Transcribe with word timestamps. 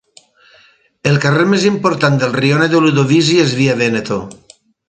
El 1.11 1.19
carrer 1.25 1.45
més 1.51 1.67
important 1.71 2.19
del 2.23 2.35
rione 2.39 2.71
de 2.75 2.83
Ludovisi 2.87 3.41
és 3.47 3.57
Via 3.63 3.81
Veneto. 3.87 4.23